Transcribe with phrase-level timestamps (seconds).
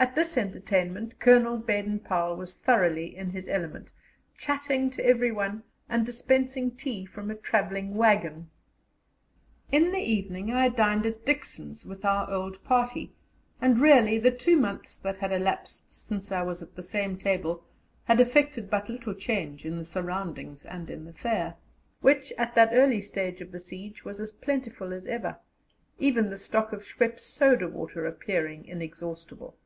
[0.00, 3.92] At this entertainment Colonel Baden Powell was thoroughly in his element,
[4.36, 8.48] chatting to everyone and dispensing tea from a travelling waggon.
[9.72, 13.12] In the evening I dined at Dixon's with our old party,
[13.60, 17.64] and, really, the two months that had elapsed since I was at that same table
[18.04, 21.56] had effected but little change in the surroundings and in the fare,
[22.02, 25.38] which at that early stage of the siege was as plentiful as ever,
[25.98, 29.56] even the stock of Schweppes' soda water appearing inexhaustible.